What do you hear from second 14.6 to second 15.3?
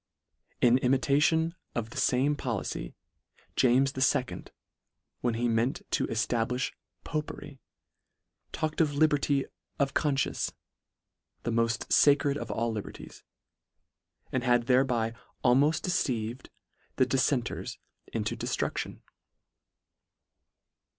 thereby